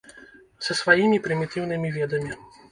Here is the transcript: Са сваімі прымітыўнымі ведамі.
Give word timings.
Са 0.67 0.77
сваімі 0.79 1.21
прымітыўнымі 1.27 1.95
ведамі. 2.01 2.43